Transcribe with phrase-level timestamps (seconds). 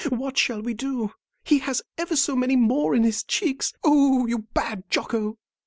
[0.09, 1.13] "What shall we do?
[1.43, 3.71] He has ever so many more in his cheeks.
[3.83, 5.37] Oh, you bad Jocko!"